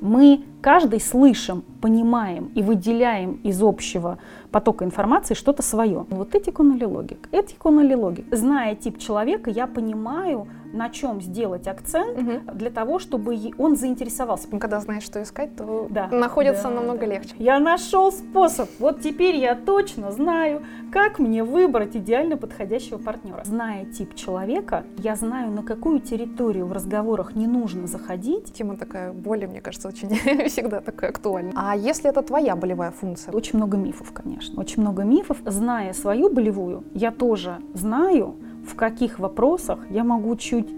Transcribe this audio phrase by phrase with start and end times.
[0.00, 4.18] Мы каждый слышим, понимаем и выделяем из общего
[4.50, 6.06] потока информации что-то свое.
[6.10, 7.28] Вот этикон или логик?
[7.32, 8.24] Этикон или логик?
[8.34, 12.54] Зная тип человека, я понимаю, на чем сделать акцент угу.
[12.54, 14.48] для того, чтобы он заинтересовался.
[14.50, 16.08] Ну, когда знаешь, что искать, то да.
[16.08, 17.06] находится да, намного да.
[17.06, 17.34] легче.
[17.38, 18.68] Я нашел способ.
[18.78, 20.62] Вот теперь я точно знаю,
[20.92, 23.42] как мне выбрать идеально подходящего партнера.
[23.44, 28.52] Зная тип человека, я знаю, на какую территорию в разговорах не нужно заходить.
[28.52, 30.08] Тема такая боли, мне кажется, очень
[30.48, 31.52] всегда такая актуальна.
[31.54, 33.32] А если это твоя болевая функция?
[33.32, 34.60] Очень много мифов, конечно.
[34.60, 35.38] Очень много мифов.
[35.44, 38.36] Зная свою болевую, я тоже знаю,
[38.70, 40.68] в каких вопросах я могу чуть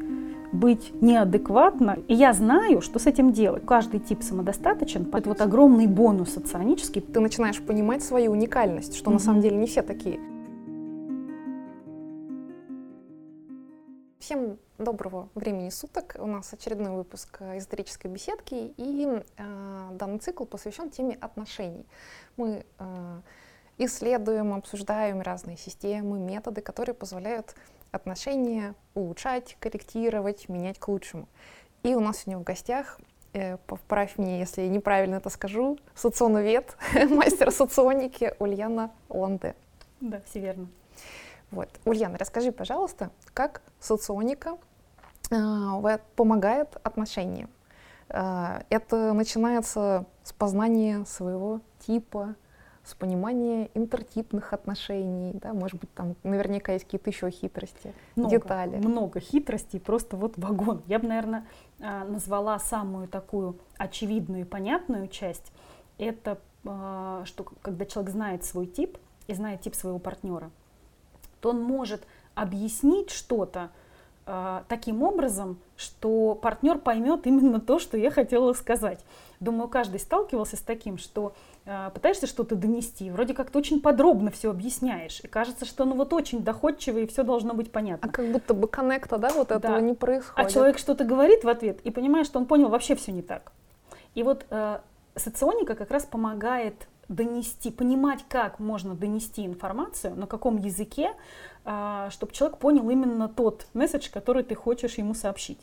[0.53, 1.99] быть неадекватно.
[2.09, 3.65] И я знаю, что с этим делать.
[3.67, 5.09] Каждый тип самодостаточен.
[5.13, 7.01] Это вот огромный бонус соционический.
[7.01, 9.15] Ты начинаешь понимать свою уникальность, что mm-hmm.
[9.15, 10.21] на самом деле не все такие.
[14.19, 16.17] Всем доброго времени суток.
[16.19, 21.87] У нас очередной выпуск эзотерической беседки, и э, данный цикл посвящен теме отношений.
[22.37, 23.21] Мы э,
[23.79, 27.55] исследуем, обсуждаем разные системы, методы, которые позволяют
[27.93, 31.29] отношения улучшать, корректировать, менять к лучшему.
[31.83, 32.99] И у нас сегодня в гостях,
[33.35, 36.77] э, поправь меня, если я неправильно это скажу, соционовед,
[37.11, 39.55] мастер соционики Ульяна Ланде.
[40.01, 40.69] Да, все верно.
[41.51, 41.69] Вот.
[41.85, 44.57] Ульяна, расскажи, пожалуйста, как соционика
[45.31, 47.51] э, помогает отношениям?
[48.09, 52.37] Э, это начинается с познания своего типа,
[52.85, 58.77] с понимания интертипных отношений, да, может быть, там наверняка есть какие-то еще хитрости, много, детали.
[58.77, 60.83] Много хитростей, просто вот вагон.
[60.89, 61.47] Я бы, наверное,
[61.81, 65.53] а, назвала самую такую очевидную и понятную часть.
[65.99, 70.51] Это а, что когда человек знает свой тип и знает тип своего партнера,
[71.41, 73.71] то он может объяснить что-то
[74.25, 79.05] а, таким образом, что партнер поймет именно то, что я хотела сказать.
[79.41, 84.51] Думаю, каждый сталкивался с таким, что пытаешься что-то донести, вроде как ты очень подробно все
[84.51, 88.09] объясняешь, и кажется, что ну вот очень доходчиво, и все должно быть понятно.
[88.09, 89.81] А как будто бы коннекта, да, вот этого да.
[89.81, 90.49] не происходит.
[90.49, 93.53] А человек что-то говорит в ответ, и понимает, что он понял вообще все не так.
[94.15, 94.81] И вот э,
[95.15, 101.13] соционика как раз помогает донести, понимать, как можно донести информацию, на каком языке,
[101.65, 105.59] э, чтобы человек понял именно тот месседж, который ты хочешь ему сообщить.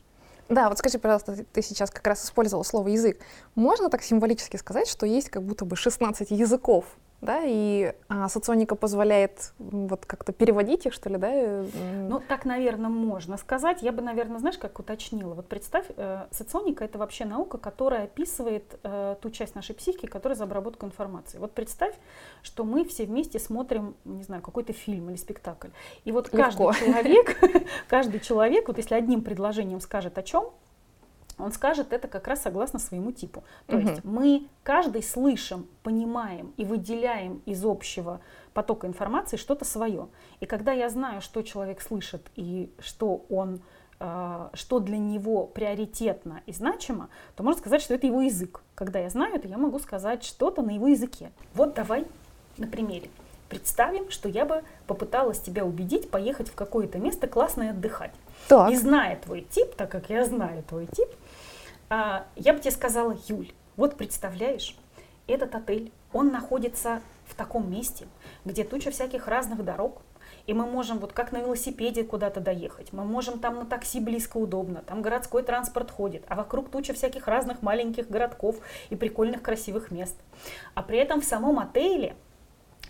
[0.50, 3.20] Да, вот скажи, пожалуйста, ты сейчас как раз использовал слово язык.
[3.54, 6.86] Можно так символически сказать, что есть как будто бы 16 языков
[7.22, 11.64] да, и а, соционика позволяет вот как-то переводить их, что ли, да?
[12.08, 13.82] Ну, так, наверное, можно сказать.
[13.82, 15.34] Я бы, наверное, знаешь, как уточнила.
[15.34, 20.38] Вот представь, э, соционика— это вообще наука, которая описывает э, ту часть нашей психики, которая
[20.38, 21.40] за обработку информации.
[21.40, 21.94] Вот представь,
[22.42, 25.70] что мы все вместе смотрим, не знаю, какой-то фильм или спектакль.
[26.06, 27.38] И вот каждый человек,
[27.90, 30.52] каждый человек, вот если одним предложением скажет о чем,
[31.40, 33.44] он скажет это как раз согласно своему типу.
[33.68, 33.88] То угу.
[33.88, 38.20] есть мы каждый слышим, понимаем и выделяем из общего
[38.54, 40.08] потока информации что-то свое.
[40.40, 43.62] И когда я знаю, что человек слышит и что он
[44.00, 48.62] э, что для него приоритетно и значимо, то можно сказать, что это его язык.
[48.76, 51.32] Когда я знаю это, я могу сказать что-то на его языке.
[51.54, 52.06] Вот давай
[52.58, 53.10] на примере.
[53.48, 58.12] Представим, что я бы попыталась тебя убедить поехать в какое-то место классно и отдыхать.
[58.48, 58.72] Так.
[58.72, 61.10] И зная твой тип, так как я знаю твой тип,
[61.90, 64.78] а, я бы тебе сказала, Юль, вот представляешь,
[65.28, 68.08] этот отель, он находится в таком месте,
[68.46, 70.02] где туча всяких разных дорог,
[70.48, 74.38] и мы можем вот как на велосипеде куда-то доехать, мы можем там на такси близко
[74.38, 78.58] удобно, там городской транспорт ходит, а вокруг туча всяких разных маленьких городков
[78.90, 80.16] и прикольных красивых мест.
[80.74, 82.16] А при этом в самом отеле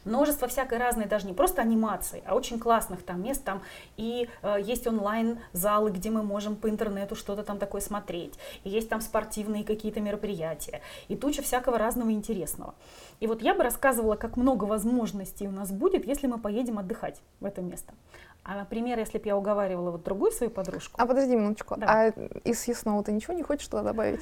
[0.06, 3.44] множество всякой разной, даже не просто анимаций, а очень классных там мест.
[3.44, 3.62] Там
[3.98, 8.34] и э, есть онлайн-залы, где мы можем по интернету что-то там такое смотреть.
[8.64, 10.82] И есть там спортивные какие-то мероприятия.
[11.08, 12.74] И туча всякого разного интересного.
[13.20, 17.22] И вот я бы рассказывала, как много возможностей у нас будет, если мы поедем отдыхать
[17.40, 17.94] в это место.
[18.44, 21.00] А, например, если бы я уговаривала вот другую свою подружку.
[21.00, 21.76] А подожди минуточку.
[21.78, 21.88] Да.
[21.88, 22.08] А
[22.44, 24.22] из съестного ты ничего не хочешь туда добавить?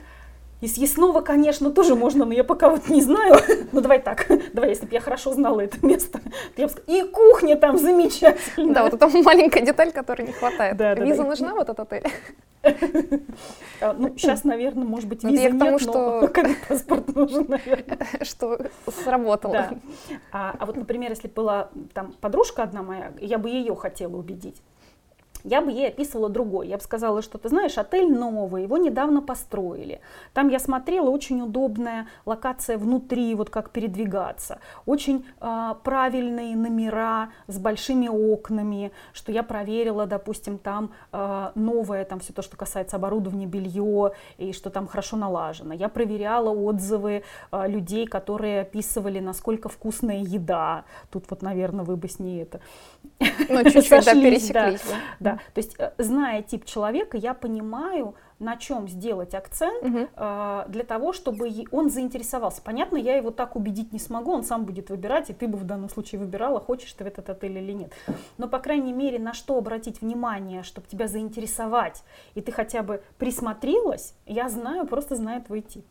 [0.59, 3.35] Из съестного, конечно, тоже можно, но я пока вот не знаю.
[3.71, 6.97] Ну давай так, давай, если бы я хорошо знала это место, то я бы сказала,
[6.97, 8.73] и кухня там замечательная.
[8.73, 10.77] Да, вот это маленькая деталь, которой не хватает.
[10.77, 11.55] Да, Виза да, нужна да.
[11.55, 12.03] вот этот отель?
[13.81, 16.29] А, ну, сейчас, наверное, может быть, виза к тому, нет, что
[16.67, 17.99] паспорт нужен, наверное.
[18.21, 18.59] Что
[19.03, 19.53] сработало.
[19.53, 19.71] Да.
[20.31, 24.61] А, а вот, например, если была там подружка одна моя, я бы ее хотела убедить.
[25.43, 26.67] Я бы ей описывала другой.
[26.67, 30.01] Я бы сказала, что ты знаешь, отель новый, его недавно построили.
[30.33, 34.59] Там я смотрела, очень удобная локация внутри, вот как передвигаться.
[34.85, 42.19] Очень э, правильные номера с большими окнами, что я проверила, допустим, там э, новое, там
[42.19, 45.73] все то, что касается оборудования, белье, и что там хорошо налажено.
[45.73, 50.85] Я проверяла отзывы э, людей, которые описывали, насколько вкусная еда.
[51.11, 52.59] Тут вот, наверное, вы бы с ней это...
[53.19, 54.81] Ну, чуть-чуть, да, пересеклись.
[55.19, 55.39] Да, да.
[55.53, 60.07] То есть, э, зная тип человека, я понимаю, на чем сделать акцент угу.
[60.15, 62.61] э, для того, чтобы он заинтересовался.
[62.61, 65.63] Понятно, я его так убедить не смогу, он сам будет выбирать, и ты бы в
[65.63, 67.91] данном случае выбирала, хочешь ты в этот отель или нет.
[68.37, 72.03] Но, по крайней мере, на что обратить внимание, чтобы тебя заинтересовать,
[72.35, 75.85] и ты хотя бы присмотрелась, я знаю, просто знаю твой тип.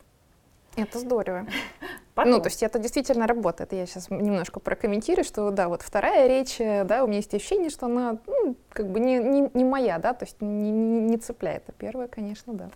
[0.76, 1.46] Это здорово.
[2.14, 2.32] Потом.
[2.32, 3.72] Ну, то есть это действительно работает.
[3.72, 7.68] Я сейчас немножко прокомментирую, что, да, вот вторая речь, э, да, у меня есть ощущение,
[7.68, 11.16] что она, ну, как бы не, не, не моя, да, то есть не, не, не
[11.18, 11.64] цепляет.
[11.68, 12.70] А первая, конечно, да.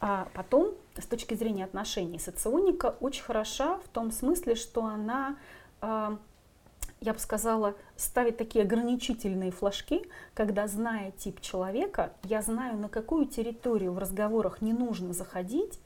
[0.00, 5.36] А потом, с точки зрения отношений, соционика очень хороша в том смысле, что она
[5.80, 6.16] э,
[7.00, 10.02] я бы сказала, ставить такие ограничительные флажки,
[10.34, 15.78] когда, зная тип человека, я знаю, на какую территорию в разговорах не нужно заходить,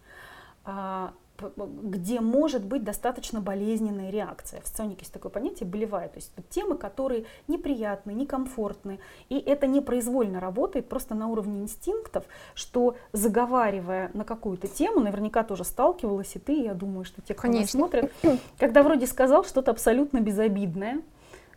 [0.64, 1.12] а,
[1.56, 4.60] где может быть достаточно болезненная реакция.
[4.60, 10.40] В соционике есть такое понятие болевая, то есть темы, которые неприятны, некомфортны, и это непроизвольно
[10.40, 16.62] работает просто на уровне инстинктов, что заговаривая на какую-то тему, наверняка тоже сталкивалась и ты,
[16.62, 17.60] я думаю, что те, кто Конечно.
[17.62, 18.12] нас смотрит,
[18.58, 21.02] когда вроде сказал что-то абсолютно безобидное,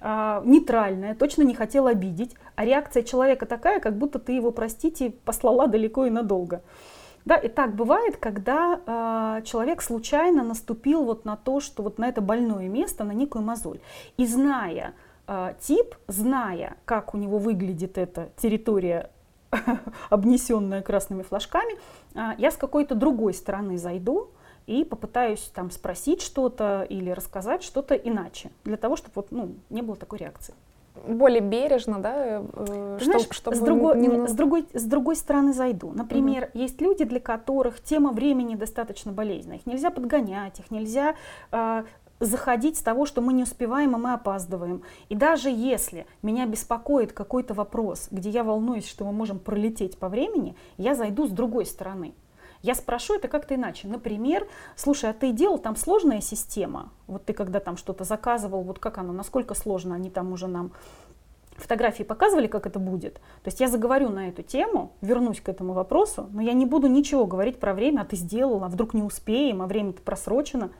[0.06, 5.12] а, нейтральная, точно не хотел обидеть, а реакция человека такая, как будто ты его, простите,
[5.24, 6.62] послала далеко и надолго.
[7.26, 12.10] Да, и так бывает, когда э, человек случайно наступил вот на то, что вот на
[12.10, 13.80] это больное место, на некую мозоль.
[14.18, 14.94] И зная
[15.28, 19.10] э, тип, зная, как у него выглядит эта территория,
[20.10, 21.76] обнесенная красными флажками,
[22.14, 24.30] э, я с какой-то другой стороны зайду
[24.68, 29.82] и попытаюсь там спросить что-то или рассказать что-то иначе, для того, чтобы вот, ну, не
[29.82, 30.54] было такой реакции
[30.96, 34.28] более бережно, да, э, Знаешь, чтобы с другой, не...
[34.28, 35.92] с, другой, с другой стороны зайду.
[35.92, 36.62] Например, угу.
[36.62, 39.58] есть люди, для которых тема времени достаточно болезненная.
[39.58, 41.16] Их нельзя подгонять, их нельзя
[41.52, 41.84] э,
[42.20, 44.84] заходить с того, что мы не успеваем, и мы опаздываем.
[45.10, 50.10] И даже если меня беспокоит какой-то вопрос, где я волнуюсь, что мы можем пролететь по
[50.10, 52.14] времени, я зайду с другой стороны.
[52.64, 53.90] Я спрошу это как-то иначе.
[53.90, 56.92] Например, слушай, а ты делал там сложная система?
[57.08, 60.72] Вот ты когда там что-то заказывал, вот как оно, насколько сложно они там уже нам
[61.58, 63.16] фотографии показывали, как это будет.
[63.16, 66.88] То есть я заговорю на эту тему, вернусь к этому вопросу, но я не буду
[66.88, 70.72] ничего говорить про время, а ты сделал, а вдруг не успеем, а время-то просрочено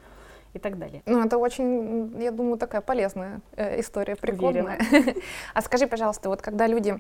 [0.54, 1.04] и так далее.
[1.06, 4.80] Ну, это очень, я думаю, такая полезная э, история, прикольная.
[5.54, 7.00] А скажи, пожалуйста, вот когда люди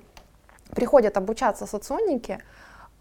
[0.75, 2.39] приходят обучаться соционике,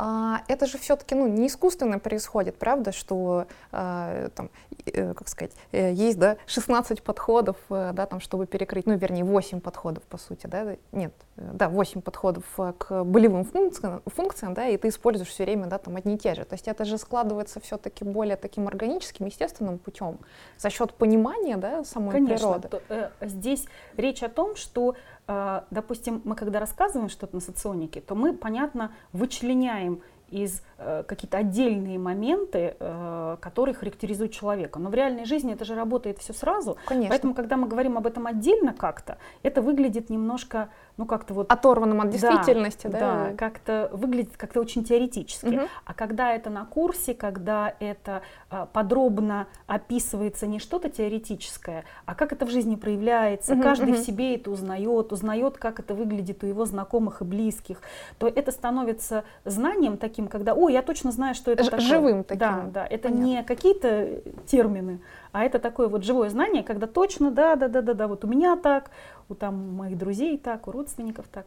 [0.04, 4.50] а, это же все-таки ну, не искусственно происходит, правда, что э, там,
[4.84, 9.22] э, как сказать, э, есть да, 16 подходов, э, да, там, чтобы перекрыть, ну, вернее,
[9.22, 14.54] 8 подходов, по сути, да, нет, э, да, 8 подходов э, к болевым функциям, функциям,
[14.54, 16.44] да, и ты используешь все время, да, там, одни и те же.
[16.46, 20.18] То есть это же складывается все-таки более таким органическим, естественным путем
[20.58, 22.68] за счет понимания, да, самой Конечно, природы.
[22.68, 23.66] То, э, здесь
[23.96, 24.96] речь о том, что а,
[25.26, 30.02] допустим, мы когда рассказываем что-то на соционике, то мы, понятно, вычленяем
[30.32, 30.62] из э,
[31.06, 34.78] какие-то отдельные моменты, э, которые характеризуют человека.
[34.78, 36.76] Но в реальной жизни это же работает все сразу.
[36.86, 37.10] Конечно.
[37.10, 41.50] Поэтому, когда мы говорим об этом отдельно как-то, это выглядит немножко ну как-то вот...
[41.50, 42.98] Оторванным от действительности, да?
[42.98, 45.56] Да, да как-то выглядит как-то очень теоретически.
[45.56, 45.68] Угу.
[45.84, 52.32] А когда это на курсе, когда это а, подробно описывается не что-то теоретическое, а как
[52.32, 54.00] это в жизни проявляется, угу, каждый угу.
[54.00, 57.80] в себе это узнает, узнает, как это выглядит у его знакомых и близких,
[58.18, 61.86] то это становится знанием таким, когда, о, я точно знаю, что это Ж- такое.
[61.86, 62.38] Живым таким.
[62.38, 63.24] Да, да, это Понятно.
[63.24, 65.00] не какие-то термины,
[65.32, 68.28] а это такое вот живое знание, когда точно, да, да, да, да, да, вот у
[68.28, 68.90] меня так,
[69.28, 71.46] у там моих друзей так, у родственников так.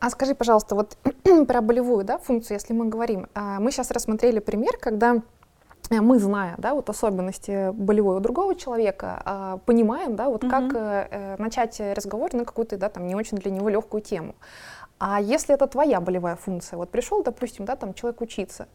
[0.00, 0.96] А скажи, пожалуйста, вот
[1.48, 3.26] про болевую да, функцию, если мы говорим.
[3.34, 5.16] А, мы сейчас рассмотрели пример, когда
[5.90, 10.50] э, мы, зная да, вот особенности болевой у другого человека, а, понимаем, да, вот угу.
[10.50, 14.36] как э, начать разговор на какую-то да, там, не очень для него легкую тему.
[14.98, 18.68] А если это твоя болевая функция, вот пришел, допустим, да, там человек учиться,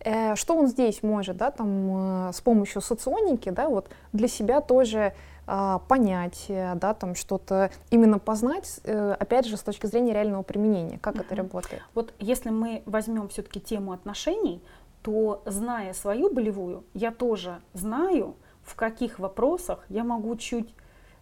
[0.00, 4.60] э, что он здесь может, да, там э, с помощью соционики, да, вот для себя
[4.60, 5.14] тоже
[5.46, 10.98] э, понять, да, там что-то именно познать, э, опять же, с точки зрения реального применения,
[10.98, 11.22] как uh-huh.
[11.22, 11.82] это работает.
[11.94, 14.62] Вот если мы возьмем все-таки тему отношений,
[15.02, 20.74] то зная свою болевую, я тоже знаю, в каких вопросах я могу чуть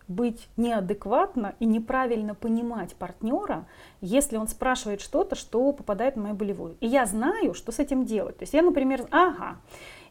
[0.09, 3.67] быть неадекватно и неправильно понимать партнера,
[4.01, 6.77] если он спрашивает что-то, что попадает в мою болевую.
[6.81, 8.39] И я знаю, что с этим делать.
[8.39, 9.59] То есть я, например, ага,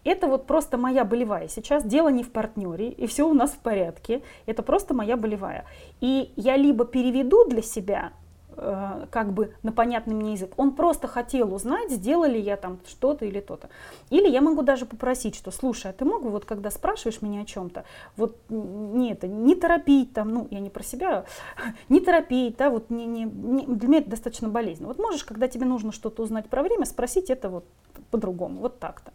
[0.03, 1.47] это вот просто моя болевая.
[1.47, 4.21] Сейчас дело не в партнере, и все у нас в порядке.
[4.45, 5.65] Это просто моя болевая.
[5.99, 8.13] И я либо переведу для себя
[8.57, 10.51] как бы на понятный мне язык.
[10.57, 13.69] Он просто хотел узнать, сделали я там что-то или то-то.
[14.09, 17.41] Или я могу даже попросить, что, слушай, а ты мог бы, вот когда спрашиваешь меня
[17.41, 17.85] о чем-то,
[18.15, 21.25] вот не это, не торопить там, ну, я не про себя,
[21.89, 24.87] не торопить, да, вот не, не, не, для меня это достаточно болезненно.
[24.87, 27.65] Вот можешь, когда тебе нужно что-то узнать про время, спросить это вот
[28.09, 29.11] по-другому, вот так-то.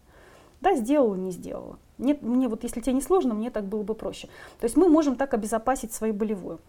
[0.60, 1.76] Да, сделала, не сделала.
[1.98, 4.28] Нет, мне вот, если тебе не сложно, мне так было бы проще.
[4.60, 6.60] То есть мы можем так обезопасить свою болевую.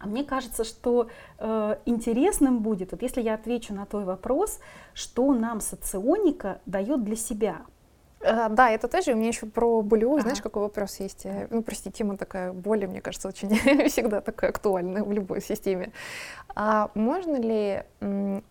[0.00, 4.58] А мне кажется, что э, интересным будет, вот если я отвечу на твой вопрос,
[4.94, 7.58] что нам соционика дает для себя.
[8.20, 10.22] Uh, да, это тоже у меня еще про болевую, ага.
[10.22, 11.26] знаешь, какой вопрос есть?
[11.48, 13.48] Ну, прости, тема такая боли, мне кажется, очень
[13.88, 15.92] всегда такая актуальная в любой системе.
[16.54, 17.82] А можно ли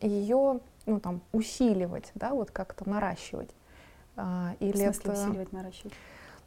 [0.01, 3.50] ее, ну, там, усиливать, да, вот как-то наращивать?
[4.15, 5.12] А, или в смысле это...
[5.13, 5.94] усиливать, наращивать?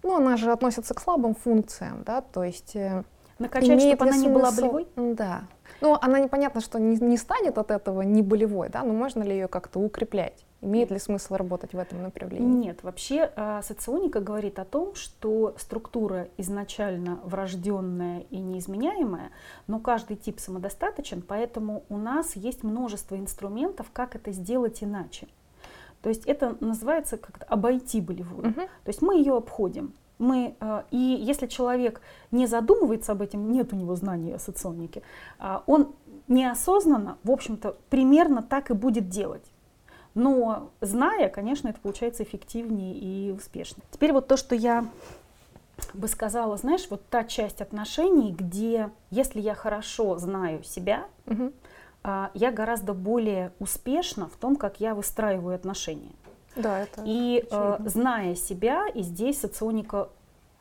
[0.02, 3.04] Ну, она же относится к слабым функциям, да, то есть э,
[3.38, 4.86] Накачать, чтобы она не была болевой?
[4.96, 5.44] Да.
[5.80, 9.32] Ну, она непонятно, что не, не станет от этого не болевой, да, но можно ли
[9.32, 10.44] ее как-то укреплять?
[10.60, 12.66] Имеет ли смысл работать в этом направлении?
[12.66, 19.32] Нет, вообще э, соционика говорит о том, что структура изначально врожденная и неизменяемая,
[19.66, 25.26] но каждый тип самодостаточен, поэтому у нас есть множество инструментов, как это сделать иначе.
[26.00, 28.50] То есть это называется как-то обойти болевую.
[28.50, 28.60] Угу.
[28.60, 32.00] То есть мы ее обходим мы, э, и если человек
[32.30, 35.02] не задумывается об этом, нет у него знаний о соционике,
[35.38, 35.94] а, он
[36.28, 39.44] неосознанно, в общем-то, примерно так и будет делать.
[40.14, 43.84] Но зная, конечно, это получается эффективнее и успешнее.
[43.90, 44.86] Теперь вот то, что я
[45.94, 51.52] бы сказала, знаешь, вот та часть отношений, где, если я хорошо знаю себя, угу.
[52.34, 56.12] я гораздо более успешна в том, как я выстраиваю отношения.
[56.56, 60.08] Да, это И э, зная себя, и здесь соционика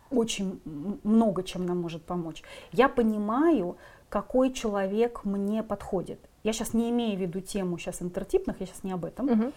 [0.10, 0.62] очень
[1.03, 2.43] много чем нам может помочь.
[2.71, 3.77] Я понимаю,
[4.10, 6.19] какой человек мне подходит.
[6.43, 9.29] Я сейчас не имею в виду тему сейчас интертипных, я сейчас не об этом.
[9.31, 9.51] Угу.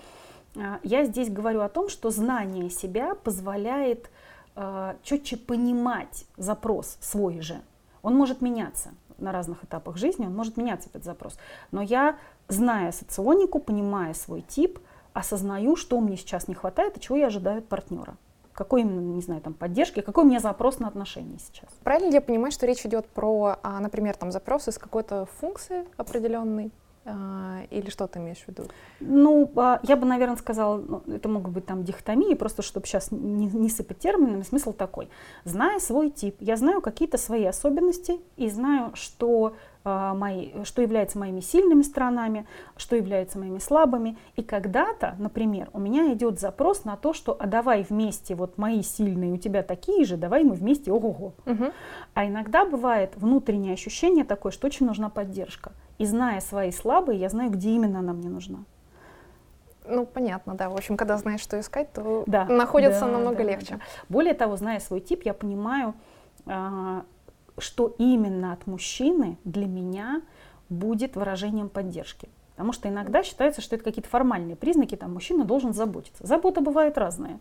[0.85, 4.11] Я здесь говорю о том, что знание себя позволяет
[4.55, 7.61] э, четче понимать запрос свой же.
[8.03, 11.37] Он может меняться на разных этапах жизни, он может меняться этот запрос.
[11.73, 12.17] Но я,
[12.49, 14.79] зная соционику, понимая свой тип,
[15.15, 18.17] осознаю, что мне сейчас не хватает и чего я ожидаю от партнера.
[18.53, 21.71] Какой именно, не знаю, там поддержки, какой у меня запрос на отношения сейчас.
[21.83, 25.87] Правильно ли я понимаю, что речь идет про, а, например, там запросы с какой-то функции
[25.97, 26.71] определенной?
[27.07, 28.65] А, или что ты имеешь в виду?
[29.01, 33.11] Ну, а, я бы, наверное, сказала, ну, это могут быть там дихотомии, просто чтобы сейчас
[33.11, 35.11] не, не сыпать терминами, смысл такой.
[35.45, 39.55] Зная свой тип, я знаю какие-то свои особенности и знаю, что
[39.85, 44.17] мои, что является моими сильными сторонами, что является моими слабыми.
[44.37, 48.83] И когда-то, например, у меня идет запрос на то, что а давай вместе, вот мои
[48.83, 51.35] сильные у тебя такие же, давай мы вместе, ого-го.
[51.45, 51.73] Угу.
[52.15, 55.73] А иногда бывает внутреннее ощущение такое, что очень нужна поддержка.
[55.99, 58.65] И зная свои слабые, я знаю, где именно она мне нужна.
[59.87, 60.71] Ну, понятно, да.
[60.71, 63.75] В общем, когда знаешь, что искать, то да, находится да, намного да, легче.
[63.75, 63.81] Да.
[64.09, 65.95] Более того, зная свой тип, я понимаю,
[66.47, 67.05] а,
[67.59, 70.23] что именно от мужчины для меня
[70.69, 72.29] будет выражением поддержки.
[72.53, 76.27] Потому что иногда считается, что это какие-то формальные признаки, там мужчина должен заботиться.
[76.27, 77.41] Забота бывает разная.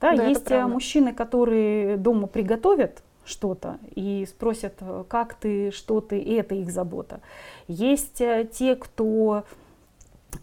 [0.00, 4.74] Да, да, есть э, мужчины, которые дома приготовят что-то и спросят,
[5.08, 7.20] как ты, что ты, и это их забота.
[7.66, 9.44] Есть э, те, кто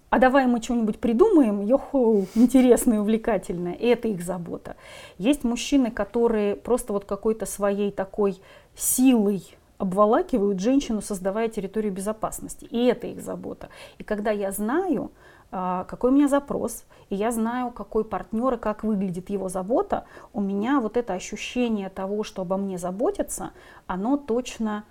[0.10, 4.78] а давай мы что-нибудь придумаем, йохо, интересное, увлекательное, и это их забота.
[5.18, 8.40] Есть мужчины, которые просто вот какой-то своей такой
[8.75, 12.65] силой обволакивают женщину, создавая территорию безопасности.
[12.65, 13.70] И это их забота.
[13.98, 15.12] И когда я знаю,
[15.51, 20.05] а, какой у меня запрос, и я знаю, какой партнер и как выглядит его забота,
[20.34, 23.51] у меня вот это ощущение того, что обо мне заботятся,
[23.86, 24.86] оно точно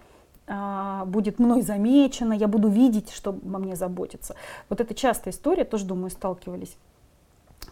[0.47, 4.37] а, будет мной замечено, я буду видеть, что обо мне заботится.
[4.69, 6.77] Вот это частая история, тоже, думаю, сталкивались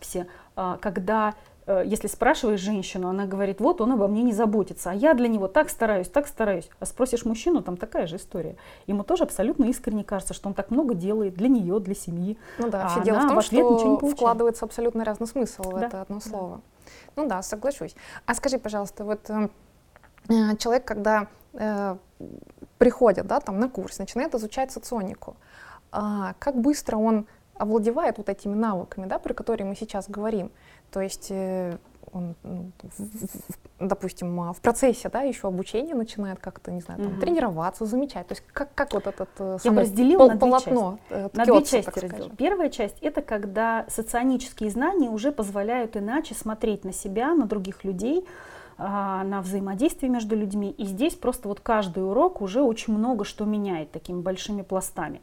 [0.00, 0.26] все,
[0.56, 1.34] а, когда
[1.66, 5.46] если спрашиваешь женщину, она говорит, вот он обо мне не заботится, а я для него
[5.46, 6.68] так стараюсь, так стараюсь.
[6.80, 8.56] А спросишь мужчину, там такая же история.
[8.86, 12.36] Ему тоже абсолютно искренне кажется, что он так много делает для нее, для семьи.
[12.58, 15.70] Ну да, а все дело в том, в что вкладывается абсолютно разный смысл да.
[15.70, 16.56] в это одно слово.
[16.56, 16.62] Да.
[17.16, 17.94] Ну да, соглашусь.
[18.26, 19.48] А скажи, пожалуйста, вот э,
[20.28, 21.96] э, человек, когда э,
[22.78, 25.36] приходит да, там, на курс, начинает изучать соционику,
[25.92, 25.98] э,
[26.38, 30.50] как быстро он овладевает вот этими навыками, да, про которые мы сейчас говорим.
[30.92, 31.78] То есть э,
[32.12, 32.70] он, ну,
[33.80, 37.20] допустим, в процессе, да, еще обучения начинает как-то, не знаю, там, угу.
[37.20, 38.26] тренироваться, замечать.
[38.28, 41.36] То есть как, как вот этот э, Я бы разделила пол, на полотно части.
[41.36, 42.30] На две части разделила.
[42.36, 48.26] Первая часть— это когда соционические знания уже позволяют иначе смотреть на себя, на других людей,
[48.78, 50.70] а, на взаимодействие между людьми.
[50.70, 55.20] И здесь просто вот каждый урок уже очень много что меняет такими большими пластами.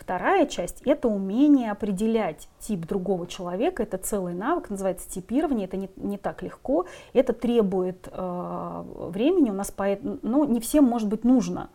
[0.00, 3.82] Вторая часть– это умение определять тип другого человека.
[3.82, 5.66] Это целый навык, называется типирование.
[5.66, 6.86] Это не, не так легко.
[7.12, 9.50] Это требует э, времени.
[9.50, 11.68] У нас поэт, ну, не всем может быть нужно.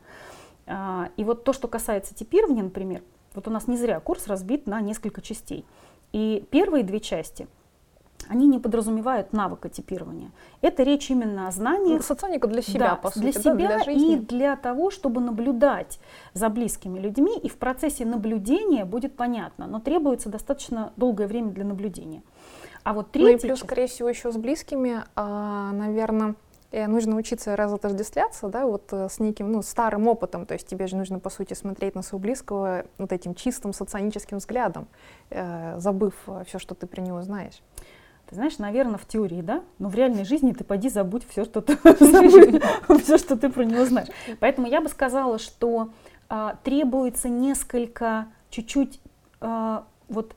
[0.66, 3.04] Э, и вот то, что касается типирования, например,
[3.36, 5.64] вот у нас не зря курс разбит на несколько частей.
[6.12, 7.48] И первые две части–
[8.28, 10.32] они не подразумевают навыка типирования.
[10.62, 11.96] Это речь именно о знании.
[11.96, 13.24] Ну, соционика для себя, да, по сути.
[13.24, 14.14] Для себя да, для жизни.
[14.14, 16.00] и для того, чтобы наблюдать
[16.34, 17.38] за близкими людьми.
[17.38, 22.24] И в процессе наблюдения будет понятно, но требуется достаточно долгое время для наблюдения.
[22.84, 23.32] А вот третий...
[23.32, 26.36] Ну и плюс, скорее всего, еще с близкими, а, наверное,
[26.72, 30.86] э, нужно учиться разотождествляться, да, вот э, с неким, ну, старым опытом, то есть тебе
[30.86, 34.88] же нужно, по сути, смотреть на своего близкого вот этим чистым соционическим взглядом,
[35.32, 36.14] э, забыв
[36.46, 37.60] все, что ты про него знаешь.
[38.28, 41.62] Ты знаешь, наверное, в теории, да, но в реальной жизни ты поди забудь все, что
[41.62, 41.78] ты,
[43.00, 44.08] все, что ты про него знаешь.
[44.40, 45.92] Поэтому я бы сказала, что
[46.28, 49.00] а, требуется несколько, чуть-чуть
[49.42, 50.36] а, вот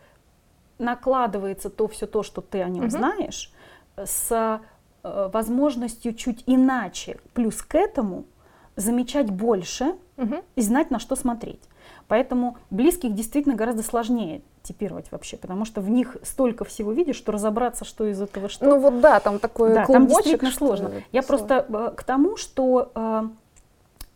[0.79, 3.53] накладывается то все то, что ты о нем знаешь,
[3.97, 4.61] с а,
[5.03, 8.27] возможностью чуть иначе, плюс к этому
[8.77, 9.95] замечать больше
[10.57, 11.63] и знать, на что смотреть.
[12.09, 17.33] Поэтому близких действительно гораздо сложнее типировать вообще, потому что в них столько всего видишь, что
[17.33, 18.65] разобраться, что из этого что.
[18.65, 20.91] Ну вот да, там такой да, там действительно сложно.
[21.13, 23.29] Я просто э, к тому, что э,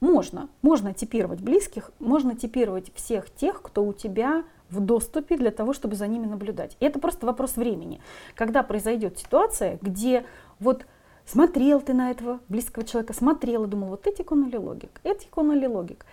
[0.00, 5.75] можно, можно типировать близких, можно типировать всех тех, кто у тебя в доступе для того,
[5.75, 6.76] чтобы за ними наблюдать.
[6.80, 8.00] И это просто вопрос времени.
[8.34, 10.25] Когда произойдет ситуация, где
[10.58, 10.87] вот
[11.26, 15.37] смотрел ты на этого близкого человека, смотрел и думал, вот этик он или логик, этик
[15.37, 16.04] он или логик.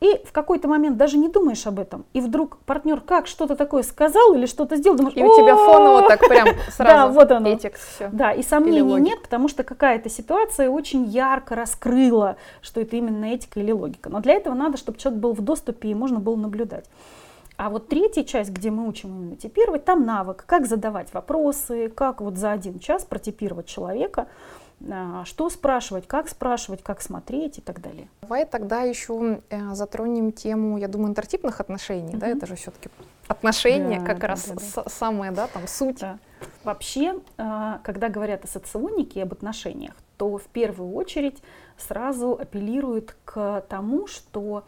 [0.00, 2.04] И в какой-то момент даже не думаешь об этом.
[2.12, 6.02] И вдруг партнер как что-то такое сказал или что-то сделал, думаешь, и у тебя фоново
[6.08, 6.78] так прям сразу.
[6.78, 7.48] Да, вот оно.
[7.48, 8.08] Этик, все.
[8.12, 13.58] Да, и сомнений нет, потому что какая-то ситуация очень ярко раскрыла, что это именно этика
[13.58, 14.08] или логика.
[14.08, 16.84] Но для этого надо, чтобы человек был в доступе и можно было наблюдать.
[17.56, 22.20] А вот третья часть, где мы учим именно типировать, там навык, как задавать вопросы, как
[22.20, 24.28] вот за один час протипировать человека,
[25.24, 28.08] что спрашивать, как спрашивать, как смотреть и так далее.
[28.20, 32.18] Давай тогда еще э, затронем тему, я думаю, интертипных отношений, mm-hmm.
[32.18, 32.90] да, это же все-таки
[33.26, 34.88] отношения, да, как да, раз да, да.
[34.88, 36.00] самая, да, там суть.
[36.00, 36.18] Да.
[36.64, 41.42] Вообще, а, когда говорят о соционике и об отношениях, то в первую очередь
[41.76, 44.64] сразу апеллируют к тому, что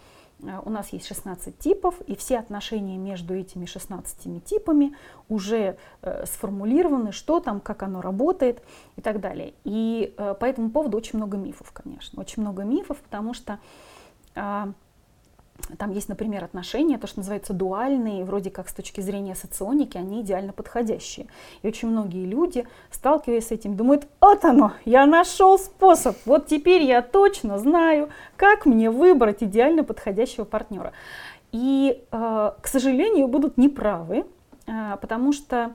[0.64, 4.94] у нас есть 16 типов, и все отношения между этими 16 типами
[5.29, 8.62] уже э, сформулированы, что там, как оно работает
[8.96, 9.55] и так далее.
[9.64, 12.20] И э, по этому поводу очень много мифов, конечно.
[12.20, 13.59] Очень много мифов, потому что
[14.35, 14.72] э,
[15.79, 20.23] там есть, например, отношения, то, что называется дуальные, вроде как с точки зрения соционики, они
[20.23, 21.27] идеально подходящие.
[21.62, 26.83] И очень многие люди, сталкиваясь с этим, думают, вот оно, я нашел способ, вот теперь
[26.83, 30.92] я точно знаю, как мне выбрать идеально подходящего партнера.
[31.53, 34.25] И, э, к сожалению, будут неправы,
[34.66, 35.73] э, потому что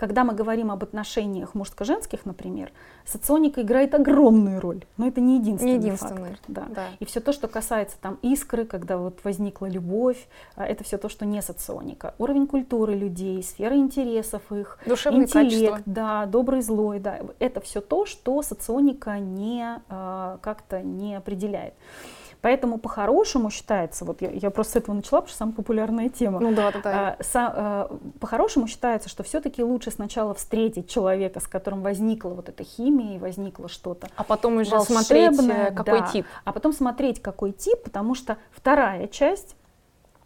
[0.00, 2.72] когда мы говорим об отношениях мужско-женских, например,
[3.04, 6.38] соционика играет огромную роль, но это не единственный, не единственный фактор.
[6.48, 6.66] Да.
[6.74, 6.86] Да.
[7.00, 11.10] И все то, что касается там искры, когда вот возникла любовь, а, это все то,
[11.10, 12.14] что не соционика.
[12.16, 15.82] Уровень культуры людей, сфера интересов их, Душевные интеллект, качества.
[15.84, 21.74] да, добрый, злой, да, это все то, что соционика не а, как-то не определяет.
[22.42, 26.40] Поэтому по-хорошему считается, вот я, я просто с этого начала, потому что самая популярная тема.
[26.40, 27.16] Ну да, да, да.
[27.18, 32.48] А, со, а, по-хорошему считается, что все-таки лучше сначала встретить человека, с которым возникла вот
[32.48, 34.08] эта химия и возникло что-то.
[34.16, 36.06] А потом уже смотреть, э, какой да.
[36.06, 36.26] тип.
[36.44, 39.56] А потом смотреть, какой тип, потому что вторая часть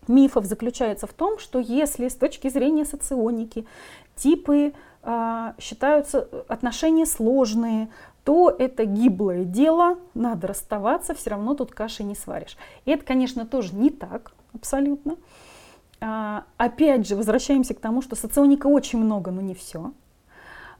[0.06, 3.66] мифов заключается в том, что если с точки зрения соционики
[4.16, 7.88] типы а, считаются отношения сложные,
[8.24, 12.56] то это гиблое дело, надо расставаться, все равно тут каши не сваришь.
[12.86, 15.16] И это, конечно, тоже не так абсолютно.
[16.00, 19.92] А, опять же, возвращаемся к тому, что соционика очень много, но не все.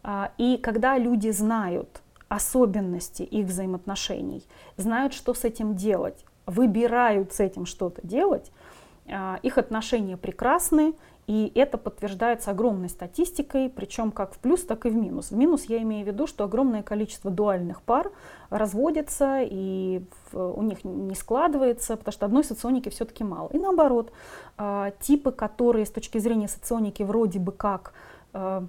[0.02, 4.42] А, и когда люди знают особенности их взаимоотношений,
[4.76, 8.50] знают, что с этим делать, выбирают с этим что-то делать,
[9.06, 10.94] а, их отношения прекрасны,
[11.26, 15.30] и это подтверждается огромной статистикой, причем как в плюс, так и в минус.
[15.30, 18.10] В минус я имею в виду, что огромное количество дуальных пар
[18.50, 23.48] разводятся, и у них не складывается, потому что одной соционики все-таки мало.
[23.52, 24.12] И наоборот,
[24.58, 27.94] а, типы, которые с точки зрения соционики вроде бы как
[28.32, 28.66] а,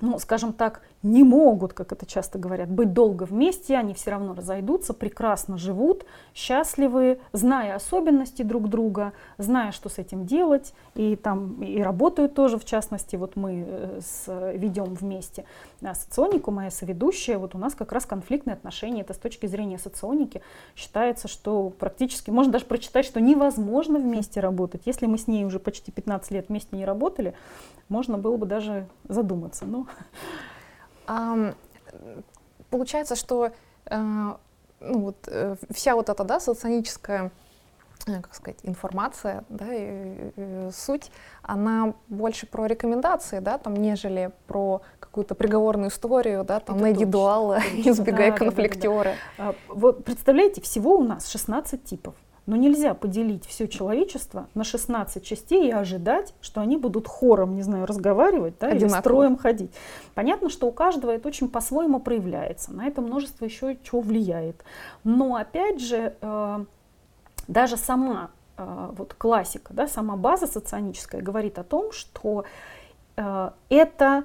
[0.00, 4.34] ну, скажем так, не могут, как это часто говорят, быть долго вместе, они все равно
[4.34, 11.62] разойдутся, прекрасно живут, счастливы, зная особенности друг друга, зная, что с этим делать, и там
[11.62, 15.44] и работают тоже, в частности, вот мы э, с, ведем вместе
[15.82, 19.78] а соционику, моя соведущая, вот у нас как раз конфликтные отношения, это с точки зрения
[19.78, 20.40] соционики
[20.74, 24.82] считается, что практически, можно даже прочитать, что невозможно вместе работать.
[24.86, 27.34] Если мы с ней уже почти 15 лет вместе не работали,
[27.90, 29.66] можно было бы даже задуматься.
[29.66, 29.86] Но...
[32.70, 33.52] Получается, что
[33.86, 34.32] э,
[34.80, 37.30] ну, вот, э, вся вот эта да, соционическая
[38.06, 41.10] э, как сказать, информация, да, и, и, суть,
[41.42, 47.04] она больше про рекомендации, да, там, нежели про какую-то приговорную историю, да, там, Это найди
[47.04, 49.14] дуала, избегай да, конфликтера.
[49.38, 49.54] Да, да, да.
[49.68, 52.14] Вы представляете, всего у нас 16 типов.
[52.46, 57.62] Но нельзя поделить все человечество на 16 частей и ожидать, что они будут хором, не
[57.62, 59.72] знаю, разговаривать да, или строем ходить.
[60.14, 62.72] Понятно, что у каждого это очень по-своему проявляется.
[62.72, 64.62] На это множество еще чего влияет.
[65.04, 66.64] Но опять же, э,
[67.48, 72.44] даже сама э, вот классика, да, сама база соционическая говорит о том, что
[73.16, 74.24] э, это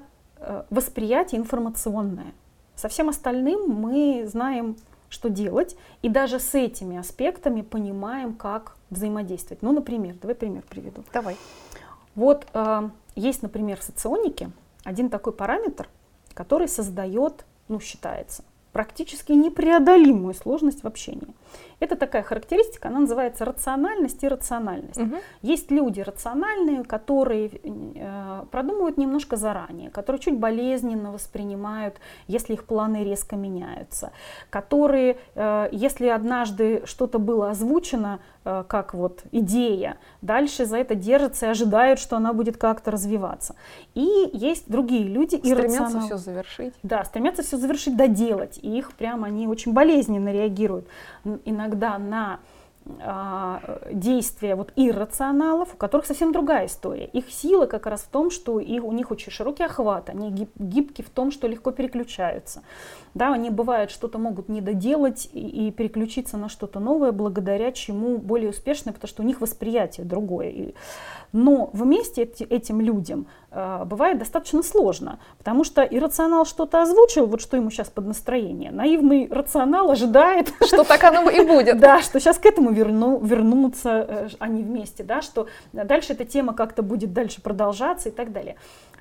[0.70, 2.34] восприятие информационное.
[2.76, 4.78] Со всем остальным мы знаем
[5.10, 9.62] что делать, и даже с этими аспектами понимаем, как взаимодействовать.
[9.62, 11.04] Ну, например, давай пример приведу.
[11.14, 11.36] Давай.
[12.16, 14.52] Вот э, есть, например, в соционике
[14.84, 15.90] один такой параметр,
[16.34, 21.28] который создает, ну, считается, практически непреодолимую сложность в общении.
[21.80, 25.00] Это такая характеристика, она называется рациональность и рациональность.
[25.00, 25.16] Угу.
[25.42, 31.96] Есть люди рациональные, которые э, продумывают немножко заранее, которые чуть болезненно воспринимают,
[32.28, 34.12] если их планы резко меняются,
[34.50, 41.46] которые, э, если однажды что-то было озвучено, э, как вот идея, дальше за это держатся
[41.46, 43.56] и ожидают, что она будет как-то развиваться.
[43.96, 46.74] И есть другие люди, стремятся все завершить.
[46.84, 50.88] Да, стремятся все завершить, доделать, и их прямо они очень болезненно реагируют
[51.46, 52.40] иногда на
[53.02, 57.06] а, действия вот иррационалов, у которых совсем другая история.
[57.06, 60.50] Их сила как раз в том, что их, у них очень широкий охват, они гиб,
[60.58, 62.64] гибки в том, что легко переключаются.
[63.14, 68.18] Да, они бывает что-то могут не доделать и, и переключиться на что-то новое, благодаря чему
[68.18, 70.50] более успешное, потому что у них восприятие другое.
[70.50, 70.74] И,
[71.32, 77.42] но вместе эти, этим людям э, бывает достаточно сложно, потому что иррационал что-то озвучил, вот
[77.42, 78.72] что ему сейчас под настроение.
[78.72, 81.80] Наивный рационал ожидает, что так оно и будет.
[81.90, 86.54] Да, что сейчас к этому верну, вернутся э, они вместе, да, что дальше эта тема
[86.54, 88.56] как-то будет дальше продолжаться и так далее.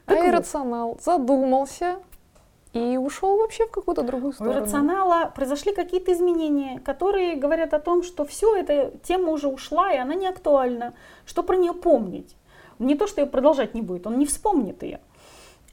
[0.06, 0.28] Так а вот.
[0.28, 1.96] иррационал задумался,
[2.72, 4.58] и ушел вообще в какую-то другую сторону.
[4.58, 9.92] У рационала произошли какие-то изменения, которые говорят о том, что все, эта тема уже ушла,
[9.92, 10.94] и она не актуальна.
[11.24, 12.36] Что про нее помнить?
[12.78, 15.00] Не то, что ее продолжать не будет, он не вспомнит ее.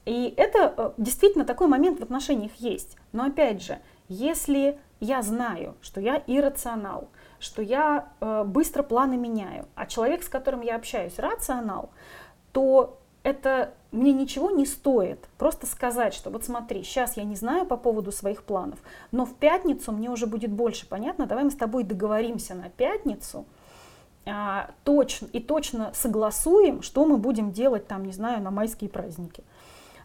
[0.05, 2.95] И это э, действительно такой момент в отношениях есть.
[3.11, 9.65] Но опять же, если я знаю, что я иррационал, что я э, быстро планы меняю,
[9.75, 11.89] а человек, с которым я общаюсь, рационал,
[12.51, 17.65] то это мне ничего не стоит просто сказать, что вот смотри, сейчас я не знаю
[17.65, 18.77] по поводу своих планов,
[19.11, 23.45] но в пятницу мне уже будет больше понятно, давай мы с тобой договоримся на пятницу,
[24.27, 29.43] а, точно, и точно согласуем, что мы будем делать там, не знаю, на майские праздники.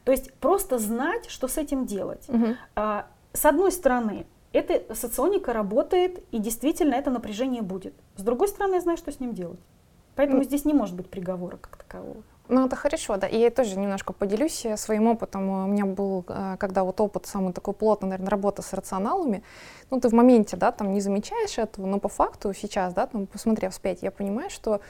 [0.04, 2.26] То есть просто знать, что с этим делать.
[2.26, 2.46] Угу.
[2.76, 7.92] А, с одной стороны, эта соционика работает, и действительно это напряжение будет.
[8.16, 9.60] С другой стороны, я знаю, что с ним делать.
[10.16, 12.22] Поэтому ну, здесь не может быть приговора как такового.
[12.52, 13.28] Ну, это хорошо, да.
[13.28, 15.48] И я тоже немножко поделюсь э, своим опытом.
[15.48, 19.44] У меня был, э, когда вот опыт самый такой плотный, наверное, работа с рационалами.
[19.88, 23.28] Ну, ты в моменте, да, там не замечаешь этого, но по факту сейчас, да, там,
[23.28, 24.80] посмотрев вспять, я понимаю, что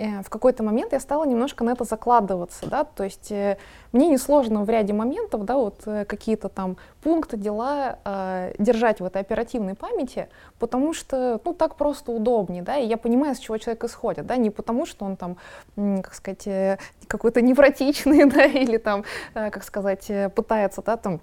[0.00, 3.58] в какой-то момент я стала немножко на это закладываться, да, то есть э,
[3.92, 9.04] мне несложно в ряде моментов, да, вот э, какие-то там пункты, дела э, держать в
[9.04, 13.58] этой оперативной памяти, потому что, ну, так просто удобнее, да, и я понимаю, с чего
[13.58, 15.36] человек исходит, да, не потому что он там,
[15.76, 21.20] как сказать, какой-то невротичный, да, или там, как сказать, пытается, да, там,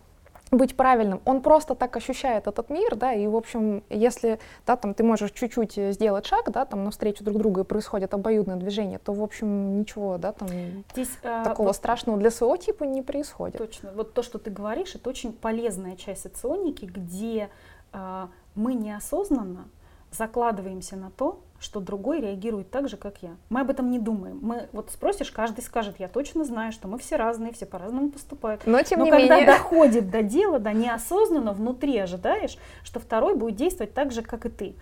[0.52, 1.22] быть правильным.
[1.26, 5.32] Он просто так ощущает этот мир, да, и, в общем, если, да, там, ты можешь
[5.32, 9.80] чуть-чуть сделать шаг, да, там, навстречу друг другу и происходит обоюдное движение, то, в общем,
[9.80, 10.48] ничего, да, там,
[10.94, 13.58] Здесь, а, такого вот, страшного для своего типа не происходит.
[13.58, 13.92] Точно.
[13.96, 17.50] Вот то, что ты говоришь, это очень полезная часть соционики, где
[17.92, 19.66] а, мы неосознанно
[20.12, 23.36] закладываемся на то, что другой реагирует так же, как я.
[23.50, 24.40] Мы об этом не думаем.
[24.42, 28.66] Мы вот спросишь, каждый скажет, я точно знаю, что мы все разные, все по-разному поступают.
[28.66, 29.58] Но тем Но не когда менее.
[29.58, 34.50] доходит до дела, да, неосознанно внутри ожидаешь, что второй будет действовать так же, как и
[34.50, 34.76] ты.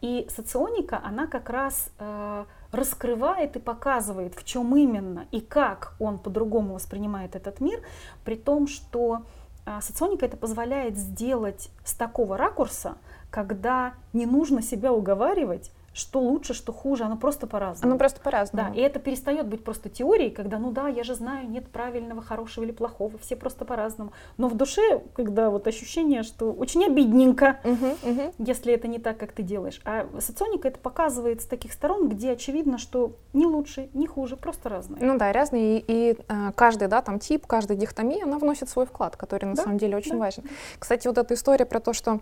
[0.00, 6.18] И соционика, она как раз э, раскрывает и показывает, в чем именно и как он
[6.18, 7.80] по-другому воспринимает этот мир,
[8.24, 9.22] при том, что
[9.64, 12.96] а, соционика это позволяет сделать с такого ракурса,
[13.30, 17.92] когда не нужно себя уговаривать, что лучше, что хуже, оно просто по-разному.
[17.92, 18.68] Оно просто по-разному.
[18.68, 22.20] Да, и это перестает быть просто теорией, когда, ну да, я же знаю, нет правильного,
[22.20, 24.12] хорошего или плохого, все просто по-разному.
[24.36, 28.34] Но в душе, когда вот ощущение, что очень обидненько, угу, угу.
[28.36, 29.80] если это не так, как ты делаешь.
[29.86, 34.68] А соционика это показывает с таких сторон, где очевидно, что не лучше, не хуже, просто
[34.68, 35.02] разные.
[35.02, 38.84] Ну да, разные, и, и э, каждый, да, там тип, каждая дихотомия, она вносит свой
[38.84, 39.62] вклад, который на да?
[39.62, 40.18] самом деле очень да.
[40.18, 40.44] важен.
[40.78, 42.20] Кстати, вот эта история про то, что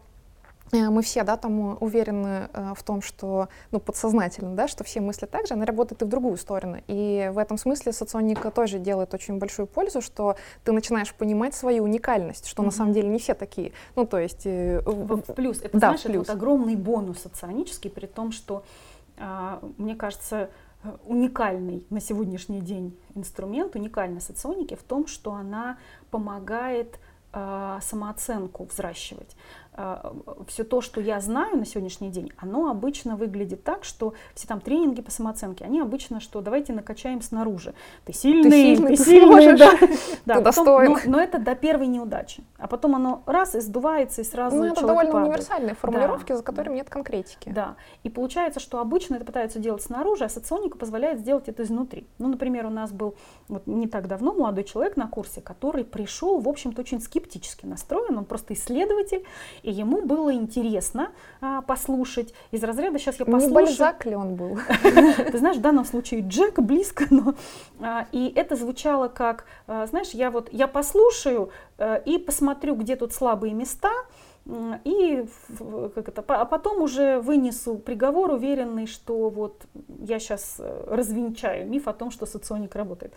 [0.73, 5.27] мы все, да, там уверены э, в том, что, ну, подсознательно, да, что все мысли
[5.27, 6.79] так же, она работает и в другую сторону.
[6.89, 11.85] И в этом смысле соционика тоже делает очень большую пользу, что ты начинаешь понимать свою
[11.85, 12.67] уникальность, что mm-hmm.
[12.67, 13.73] на самом деле не все такие.
[13.95, 14.47] Ну, то есть...
[14.47, 15.61] Э, в, в плюс.
[15.61, 16.23] Это, да, знаешь, плюс.
[16.23, 18.65] это вот огромный бонус соционический, при том, что,
[19.17, 20.51] э, мне кажется,
[21.07, 25.79] уникальный на сегодняшний день инструмент, уникальной соционики в том, что она
[26.11, 26.99] помогает
[27.33, 29.37] э, самооценку взращивать.
[29.77, 30.15] А,
[30.47, 34.61] все то, что я знаю на сегодняшний день, оно обычно выглядит так, что все там
[34.61, 37.75] тренинги по самооценке, они обычно, что давайте накачаем снаружи.
[38.05, 39.73] Ты сильный, ты сильный, ты, ты сильный, да.
[40.27, 40.93] да, ты достоин.
[40.93, 42.45] Но, но это до первой неудачи.
[42.57, 45.29] А потом оно раз и сдувается, и сразу Ну, это довольно падает.
[45.29, 46.37] универсальные формулировки, да.
[46.37, 47.49] за которыми нет конкретики.
[47.49, 47.75] Да.
[48.05, 52.07] И получается, что обычно это пытаются делать снаружи, а соционика позволяет сделать это изнутри.
[52.19, 53.17] Ну, например, у нас был
[53.49, 58.17] вот не так давно молодой человек на курсе, который пришел, в общем-то, очень скептически настроен,
[58.17, 59.25] он просто исследователь,
[59.65, 62.35] и ему было интересно а, послушать.
[62.51, 63.49] Из разряда сейчас я послушаю.
[63.49, 64.59] Не Бальзак ли он был?
[64.83, 67.35] Ты знаешь, в данном случае Джек близко, но
[67.81, 72.97] а, и это звучало как, а, знаешь, я вот я послушаю а, и посмотрю, где
[72.97, 73.91] тут слабые места.
[74.85, 75.27] И
[75.95, 79.65] как это, а потом уже вынесу приговор, уверенный, что вот
[80.01, 83.15] я сейчас э, развенчаю миф о том, что соционик работает.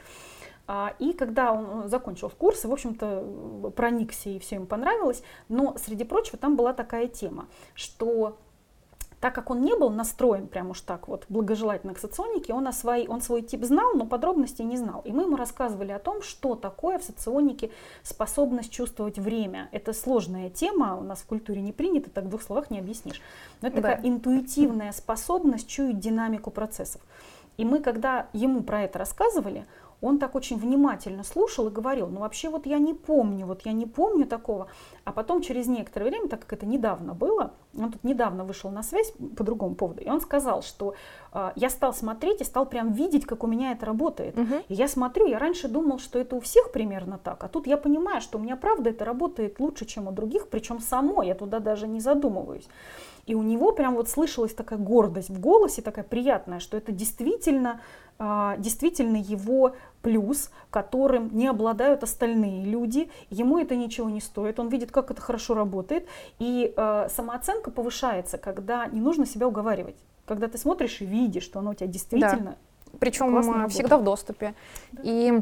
[0.68, 6.04] А, и когда он закончил курс, в общем-то, проникся и все ему понравилось, но, среди
[6.04, 8.38] прочего, там была такая тема, что
[9.20, 12.72] так как он не был настроен прям уж так вот благожелательно к соционике, он, о
[12.72, 15.02] свои, он свой тип знал, но подробностей не знал.
[15.06, 17.72] И мы ему рассказывали о том, что такое в соционике
[18.04, 19.70] способность чувствовать время.
[19.72, 23.22] Это сложная тема, у нас в культуре не принято, так в двух словах не объяснишь.
[23.62, 23.90] Но это да.
[23.90, 27.02] такая интуитивная способность чуять динамику процессов.
[27.58, 29.66] И мы, когда ему про это рассказывали,
[30.02, 33.72] он так очень внимательно слушал и говорил, ну вообще вот я не помню, вот я
[33.72, 34.68] не помню такого.
[35.06, 38.84] А потом через некоторое время, так как это недавно было, он тут недавно вышел на
[38.84, 40.96] связь по другому поводу, и он сказал, что
[41.34, 44.38] э, я стал смотреть и стал прям видеть, как у меня это работает.
[44.38, 44.56] Угу.
[44.68, 47.78] И я смотрю, я раньше думал, что это у всех примерно так, а тут я
[47.78, 51.60] понимаю, что у меня правда это работает лучше, чем у других, причем само, я туда
[51.60, 52.68] даже не задумываюсь.
[53.28, 57.82] И у него прям вот слышалась такая гордость в голосе, такая приятная, что это действительно,
[58.18, 63.10] а, действительно его плюс, которым не обладают остальные люди.
[63.30, 66.08] Ему это ничего не стоит, он видит, как это хорошо работает.
[66.40, 69.98] И а, самооценка повышается, когда не нужно себя уговаривать.
[70.26, 72.58] Когда ты смотришь и видишь, что оно у тебя действительно
[72.92, 72.98] да.
[73.00, 74.56] Причем всегда в доступе.
[74.92, 75.02] Да.
[75.04, 75.42] И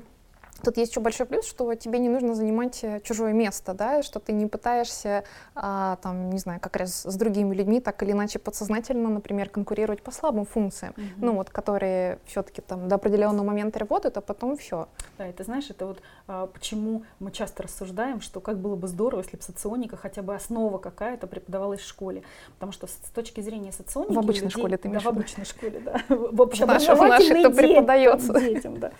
[0.64, 4.20] Тут есть еще большой плюс, что тебе не нужно занимать э, чужое место, да, что
[4.20, 8.40] ты не пытаешься, а, там, не знаю, как раз с другими людьми так или иначе
[8.40, 11.14] подсознательно, например, конкурировать по слабым функциям, mm-hmm.
[11.18, 14.88] ну вот, которые все-таки там до определенного момента работают, а потом все.
[15.18, 19.22] Да, это знаешь, это вот а, почему мы часто рассуждаем, что как было бы здорово,
[19.22, 23.72] если бы соционика хотя бы основа какая-то преподавалась в школе, потому что с точки зрения
[23.72, 27.50] соционики в обычной людей, школе ты имеешь да, в обычной школе, да, в общеобразовательной это
[27.52, 28.40] преподается.
[28.40, 28.92] детям, да,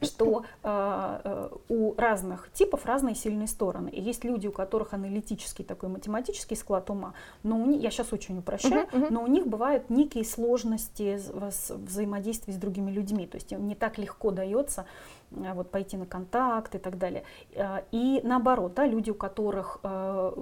[0.00, 0.93] что а,
[1.68, 3.88] у разных типов разные сильные стороны.
[3.88, 8.12] И есть люди, у которых аналитический такой математический склад ума, но у них, я сейчас
[8.12, 9.10] очень упрощаю, uh-huh, uh-huh.
[9.10, 11.20] но у них бывают некие сложности
[11.70, 13.26] взаимодействия с другими людьми.
[13.26, 14.86] То есть им не так легко дается Э,
[15.54, 17.24] вот, пойти на контакт и так далее.
[17.54, 20.32] Э, и наоборот, да, люди, у которых, э,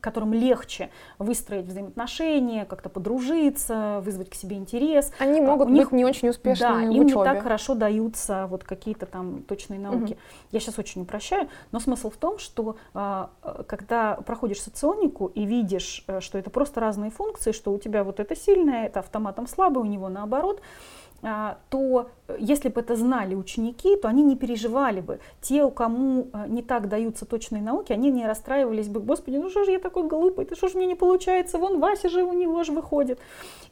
[0.00, 5.12] которым легче выстроить взаимоотношения, как-то подружиться, вызвать к себе интерес.
[5.18, 7.18] Они могут у быть них, не очень успешными да, в им учебе.
[7.18, 10.12] не так хорошо даются вот какие-то там точные науки.
[10.12, 10.20] Угу.
[10.52, 12.76] Я сейчас очень упрощаю, но смысл в том, что
[13.66, 18.36] когда проходишь соционику и видишь, что это просто разные функции, что у тебя вот это
[18.36, 20.60] сильное, это автоматом слабое, у него наоборот,
[21.20, 25.18] то если бы это знали ученики, то они не переживали бы.
[25.40, 29.48] Те, у кому э, не так даются точные науки, они не расстраивались бы, господи, ну
[29.48, 32.32] что же я такой глупый, ты что же мне не получается, вон Вася же у
[32.32, 33.18] него же выходит.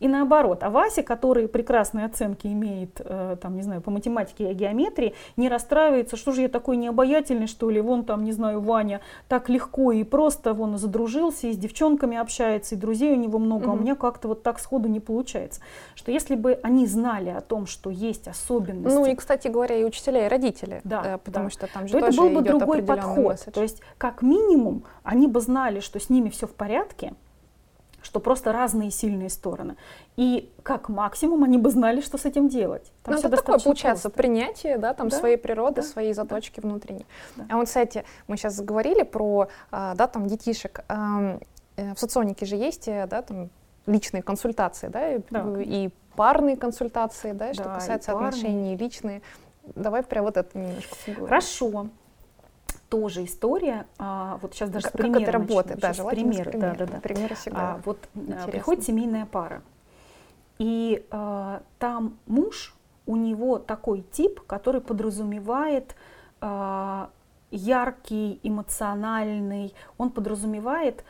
[0.00, 4.54] И наоборот, а Вася, который прекрасные оценки имеет, э, там, не знаю, по математике и
[4.54, 9.00] геометрии, не расстраивается, что же я такой необаятельный, что ли, вон там, не знаю, Ваня
[9.28, 13.64] так легко и просто, вон, задружился, и с девчонками общается, и друзей у него много,
[13.64, 13.70] угу.
[13.70, 15.61] а у меня как-то вот так сходу не получается.
[15.94, 18.94] Что если бы они знали о том, что есть особенности.
[18.94, 20.81] Ну и, кстати говоря, и учителя, и родители.
[20.85, 21.51] Да, э, потому да.
[21.51, 23.27] что там же то тоже это был бы идет другой подход.
[23.27, 23.53] Месседж.
[23.53, 27.14] То есть, как минимум, они бы знали, что с ними все в порядке,
[28.07, 29.77] что просто разные сильные стороны.
[30.16, 32.92] И как максимум они бы знали, что с этим делать.
[33.03, 34.22] Там ну, это такое, получается, просто.
[34.22, 36.68] принятие, да, там да, своей природы, да, своей заточки да.
[36.68, 37.07] внутренней.
[37.37, 37.46] Да.
[37.51, 40.85] А вот, кстати, мы сейчас заговорили про, а, да, там, детишек.
[40.88, 41.38] Э,
[41.77, 43.51] в соционике же есть, э, да, там,
[43.87, 45.44] личные консультации, да, и, Да.
[45.61, 48.29] и парные консультации, да, что Да, и касается парные.
[48.29, 49.22] отношений, и личные.
[49.75, 51.27] Давай про вот это немножко поговорим.
[51.29, 51.87] Хорошо.
[52.88, 53.87] Тоже история.
[53.99, 56.05] а, вот сейчас даже Как, с как примера это работает, начну.
[56.05, 56.75] да, примера, примера.
[56.79, 57.01] да, да, да.
[57.01, 57.59] Примеры всегда.
[57.75, 58.51] А, вот а, интересно.
[58.53, 59.62] приходит семейная пара,
[60.59, 65.96] и а, там муж, у него такой тип, который подразумевает
[66.40, 67.11] а,
[67.51, 71.05] яркий, эмоциональный, он подразумевает,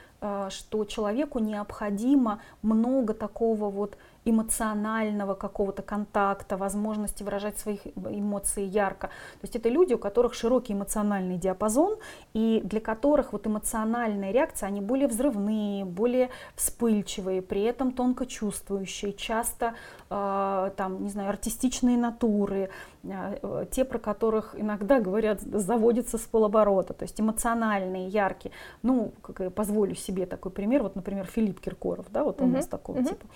[0.50, 9.06] что человеку необходимо много такого вот эмоционального какого-то контакта, возможности выражать свои эмоции ярко.
[9.06, 11.96] То есть это люди, у которых широкий эмоциональный диапазон,
[12.34, 19.12] и для которых вот эмоциональная реакция, они более взрывные, более вспыльчивые, при этом тонко чувствующие,
[19.12, 19.74] часто
[20.10, 22.70] э, там, не знаю, артистичные натуры,
[23.04, 28.52] э, те, про которых иногда говорят, заводятся с полоборота, то есть эмоциональные, яркие.
[28.82, 32.54] Ну, как я позволю себе такой пример, вот, например, Филипп Киркоров, да, вот он Мгм,
[32.54, 33.08] у нас такого мгм.
[33.08, 33.26] типа.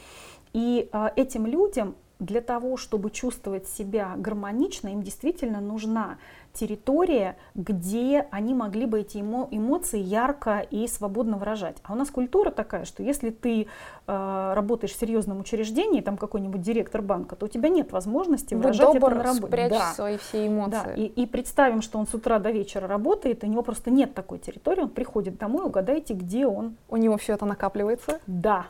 [0.52, 6.18] И а, этим людям для того, чтобы чувствовать себя гармонично, им действительно нужна
[6.52, 11.76] территория, где они могли бы эти эмо- эмоции ярко и свободно выражать.
[11.85, 13.68] А у нас культура такая, что если ты
[14.09, 18.64] э, работаешь в серьезном учреждении, там какой-нибудь директор банка, то у тебя нет возможности Будь
[18.64, 19.46] выражать это добр, на работе.
[19.46, 19.92] спрячь Да.
[19.94, 20.70] свои все эмоции.
[20.70, 24.12] Да, и, и представим, что он с утра до вечера работает, у него просто нет
[24.14, 26.74] такой территории, он приходит домой, угадайте, где он.
[26.88, 28.18] У него все это накапливается.
[28.26, 28.66] Да,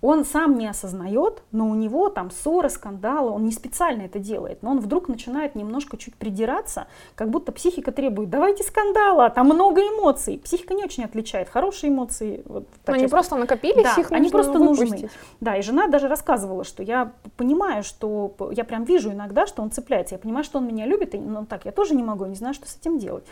[0.00, 4.62] он сам не осознает, но у него там ссоры, скандалы, он не специально это делает,
[4.62, 9.80] но он вдруг начинает немножко чуть придираться, как будто психика требует, давайте скандала, там много
[9.82, 10.40] эмоций.
[10.42, 12.42] Психика не очень отличает хорошие эмоции.
[12.46, 15.10] Вот, они я просто накопились, Да, их они нужно просто нужны.
[15.40, 19.70] да, и жена даже рассказывала, что я понимаю, что я прям вижу иногда, что он
[19.70, 20.14] цепляется.
[20.14, 22.54] Я понимаю, что он меня любит, и, ну так я тоже не могу, не знаю,
[22.54, 23.24] что с этим делать.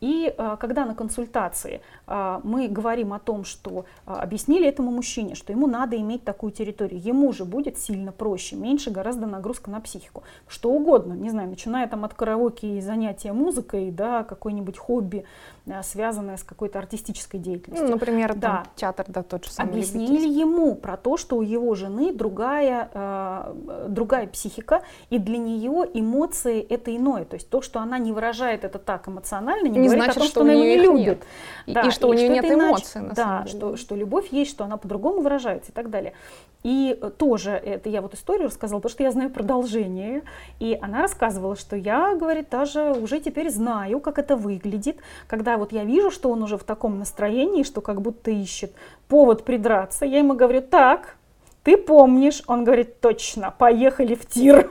[0.00, 5.34] И а, когда на консультации а, мы говорим о том, что а, объяснили этому мужчине,
[5.34, 9.80] что ему надо иметь такую территорию, ему же будет сильно проще, меньше гораздо нагрузка на
[9.80, 10.22] психику.
[10.46, 15.24] Что угодно, не знаю, начиная там от караоке и занятия музыкой, да, какой-нибудь хобби,
[15.82, 17.86] связанное с какой-то артистической деятельностью.
[17.88, 18.62] Ну, например, там, Да.
[18.76, 19.70] театр, да, тот же самый.
[19.70, 25.84] Объяснили ему про то, что у его жены другая, э, другая психика, и для нее
[25.94, 27.24] эмоции это иное.
[27.24, 30.20] То есть то, что она не выражает это так эмоционально, не, Не говорит значит, о
[30.20, 31.06] том, что что, она его не любит.
[31.06, 31.22] нет.
[31.66, 32.68] И- Да, и что у нее нет это иначе.
[32.70, 33.56] эмоций, на да, самом деле.
[33.58, 36.14] что, что любовь есть, что она по-другому выражается и так далее.
[36.64, 40.22] И э, тоже, это я вот историю рассказала, потому что я знаю продолжение.
[40.58, 44.96] И она рассказывала, что я, говорит, даже уже теперь знаю, как это выглядит,
[45.28, 48.72] когда вот я вижу, что он уже в таком настроении, что как будто ищет
[49.08, 50.04] повод придраться.
[50.04, 51.16] Я ему говорю, так,
[51.62, 52.42] ты помнишь?
[52.46, 54.70] Он говорит, точно, поехали в тир.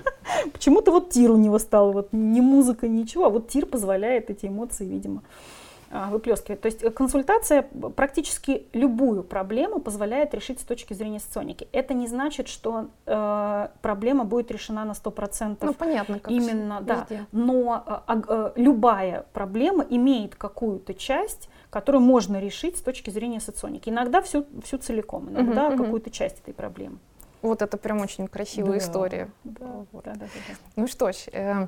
[0.52, 4.46] Почему-то вот тир у него стал, вот не музыка, ничего, а вот тир позволяет эти
[4.46, 5.22] эмоции, видимо,
[5.90, 6.60] а, выплескивать.
[6.60, 7.62] То есть э, консультация
[7.96, 11.66] практически любую проблему позволяет решить с точки зрения соционики.
[11.72, 15.56] Это не значит, что э, проблема будет решена на 100%.
[15.62, 17.06] Ну, понятно, как Именно, да.
[17.08, 17.26] везде.
[17.32, 23.88] Но э, э, любая проблема имеет какую-то часть, которую можно решить с точки зрения соционики.
[23.88, 25.84] Иногда всю, всю целиком, иногда мгм.
[25.84, 26.98] какую-то часть этой проблемы.
[27.40, 29.30] Вот это прям очень красивая Да, история.
[29.44, 30.04] Да, Вот.
[30.04, 30.54] да, да, да, да.
[30.76, 31.66] Ну что ж, э,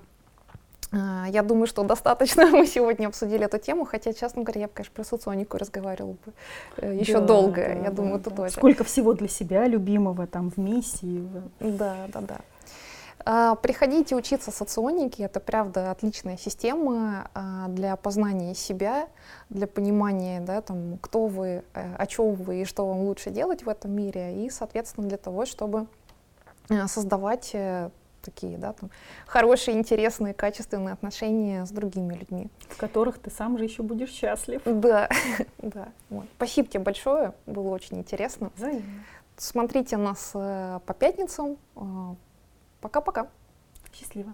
[0.92, 4.94] я думаю, что достаточно мы сегодня обсудили эту тему, хотя, честно говоря, я бы, конечно,
[4.94, 6.32] про соционику разговаривала бы
[6.78, 8.20] э, еще Да, долго, да, я да, думаю, да.
[8.20, 8.52] это тоже.
[8.52, 11.28] Сколько всего для себя любимого там в миссии.
[11.60, 12.38] Да, да, да.
[13.24, 19.08] А, Приходите учиться соционике, это правда отличная система а, для познания себя,
[19.50, 23.64] для понимания, да, там, кто вы, э, о чем вы и что вам лучше делать
[23.64, 25.86] в этом мире, и, соответственно, для того, чтобы
[26.70, 27.90] э, создавать э,
[28.22, 28.90] такие, да, там,
[29.26, 32.48] хорошие, интересные, качественные отношения с другими людьми.
[32.68, 34.62] в которых ты сам же еще будешь счастлив.
[34.64, 35.08] Да,
[35.58, 35.88] да.
[36.08, 36.26] Вот.
[36.36, 38.50] Спасибо тебе большое, было очень интересно.
[38.56, 39.04] Взаимно.
[39.36, 41.56] Смотрите нас э, по пятницам.
[41.76, 42.14] Э,
[42.80, 43.28] Пока-пока.
[43.92, 44.32] Счастливо.